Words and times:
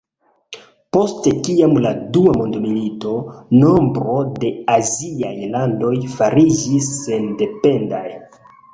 Post 0.95 1.27
kiam 1.47 1.75
la 1.87 1.91
dua 2.17 2.33
mondmilito, 2.39 3.13
nombro 3.59 4.17
de 4.41 4.53
aziaj 4.79 5.35
landoj 5.55 5.95
fariĝis 6.19 6.93
sendependaj. 7.07 8.07